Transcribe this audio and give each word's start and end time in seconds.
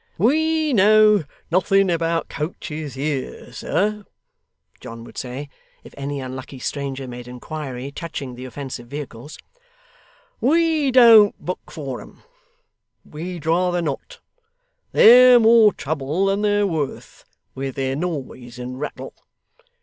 'We 0.17 0.73
know 0.73 1.25
nothing 1.51 1.91
about 1.91 2.27
coaches 2.27 2.95
here, 2.95 3.53
sir,' 3.53 4.03
John 4.79 5.03
would 5.03 5.15
say, 5.15 5.47
if 5.83 5.93
any 5.95 6.19
unlucky 6.19 6.57
stranger 6.57 7.07
made 7.07 7.27
inquiry 7.27 7.91
touching 7.91 8.33
the 8.33 8.45
offensive 8.45 8.87
vehicles; 8.87 9.37
'we 10.39 10.89
don't 10.89 11.39
book 11.39 11.69
for 11.69 12.01
'em; 12.01 12.23
we'd 13.05 13.45
rather 13.45 13.79
not; 13.79 14.19
they're 14.91 15.39
more 15.39 15.71
trouble 15.71 16.25
than 16.25 16.41
they're 16.41 16.65
worth, 16.65 17.23
with 17.53 17.75
their 17.75 17.95
noise 17.95 18.57
and 18.57 18.79
rattle. 18.79 19.13